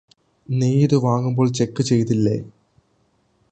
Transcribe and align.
നീയിത് 0.49 0.95
വാങ്ങുമ്പോൾ 0.95 1.47
ചെക്ക് 1.51 1.81
ചെയ്തില്ലേ 1.81 2.35